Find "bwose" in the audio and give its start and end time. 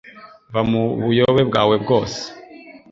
1.83-2.21